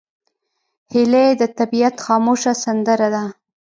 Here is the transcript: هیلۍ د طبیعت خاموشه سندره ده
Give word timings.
هیلۍ 0.93 1.29
د 1.41 1.43
طبیعت 1.57 1.95
خاموشه 2.05 2.53
سندره 2.63 3.07
ده 3.15 3.25